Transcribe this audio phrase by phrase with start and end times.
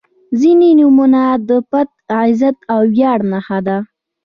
[0.39, 1.89] •ځینې نومونه د پت،
[2.21, 3.77] عزت او ویاړ نښه ده.